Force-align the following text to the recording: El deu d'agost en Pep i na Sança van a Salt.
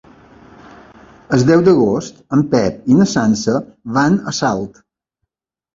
El 1.37 1.43
deu 1.51 1.61
d'agost 1.69 2.19
en 2.39 2.43
Pep 2.55 2.91
i 2.95 2.99
na 3.03 3.09
Sança 3.15 3.55
van 4.01 4.21
a 4.35 4.39
Salt. 4.43 4.85